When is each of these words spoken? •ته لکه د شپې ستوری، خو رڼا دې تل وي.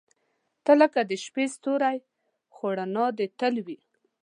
•ته 0.65 0.73
لکه 0.81 0.99
د 1.09 1.11
شپې 1.23 1.45
ستوری، 1.55 1.97
خو 2.55 2.65
رڼا 2.77 3.07
دې 3.17 3.27
تل 3.39 3.55
وي. 3.65 3.77